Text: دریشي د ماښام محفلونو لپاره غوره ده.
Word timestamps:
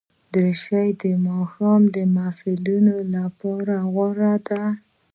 دریشي 0.31 0.87
د 1.03 1.05
ماښام 1.27 1.81
محفلونو 2.17 2.95
لپاره 3.15 3.75
غوره 3.93 4.33
ده. 4.47 4.63